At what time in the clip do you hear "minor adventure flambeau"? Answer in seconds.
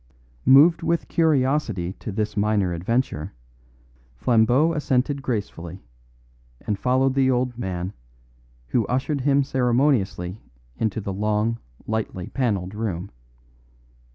2.35-4.73